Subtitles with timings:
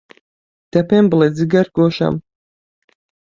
[0.71, 2.15] دە پێم بڵێ، جگەرگۆشەم،